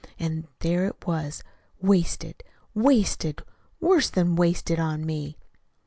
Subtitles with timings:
[0.17, 1.43] And there it was,
[1.79, 2.41] wasted,
[2.73, 3.43] WASTED,
[3.79, 5.37] worse than wasted on me!"